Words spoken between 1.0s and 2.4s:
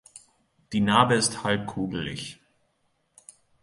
ist halbkugelig.